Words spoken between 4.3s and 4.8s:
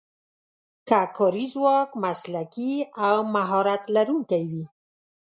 وي.